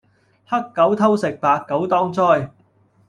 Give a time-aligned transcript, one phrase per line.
[0.47, 2.49] 黑狗偷食，白狗當災